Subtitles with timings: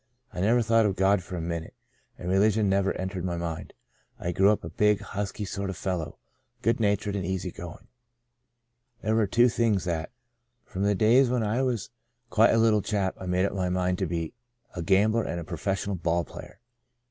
[0.33, 1.75] I never thought of God for a minute,
[2.17, 3.73] and re ligion never entered my mind.
[4.17, 6.17] I grew up a big, husky sort of a fellow,
[6.63, 7.87] good natured and easy going.
[9.03, 10.09] There were two things that,
[10.65, 11.91] from the days when I was
[12.31, 14.33] quite a little chap, I made up my mind to be—
[14.75, 16.61] a gambler and a professional ball player.